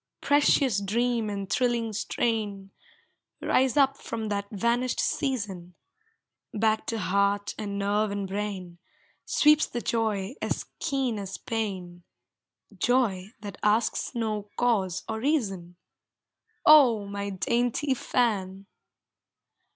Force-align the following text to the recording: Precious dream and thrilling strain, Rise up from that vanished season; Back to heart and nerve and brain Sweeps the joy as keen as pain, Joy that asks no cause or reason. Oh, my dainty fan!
Precious 0.19 0.79
dream 0.81 1.29
and 1.29 1.47
thrilling 1.47 1.93
strain, 1.93 2.71
Rise 3.39 3.77
up 3.77 3.95
from 3.99 4.29
that 4.29 4.47
vanished 4.49 4.99
season; 4.99 5.75
Back 6.51 6.87
to 6.87 6.97
heart 6.97 7.53
and 7.59 7.77
nerve 7.77 8.09
and 8.09 8.27
brain 8.27 8.79
Sweeps 9.25 9.67
the 9.67 9.79
joy 9.79 10.33
as 10.41 10.65
keen 10.79 11.19
as 11.19 11.37
pain, 11.37 12.01
Joy 12.75 13.33
that 13.41 13.59
asks 13.61 14.15
no 14.15 14.49
cause 14.57 15.03
or 15.07 15.19
reason. 15.19 15.75
Oh, 16.65 17.05
my 17.05 17.29
dainty 17.29 17.93
fan! 17.93 18.65